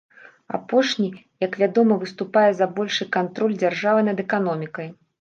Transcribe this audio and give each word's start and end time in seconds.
Апошні, 0.57 1.09
як 1.45 1.59
вядома, 1.65 1.99
выступае 2.05 2.45
за 2.63 2.71
большы 2.81 3.11
кантроль 3.21 3.57
дзяржавы 3.63 4.01
над 4.13 4.29
эканомікай. 4.29 4.95